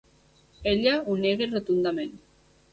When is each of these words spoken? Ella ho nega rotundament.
Ella 0.71 0.95
ho 1.05 1.19
nega 1.27 1.51
rotundament. 1.53 2.19